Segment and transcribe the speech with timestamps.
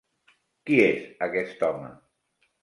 [0.69, 1.93] Qui és aquest home?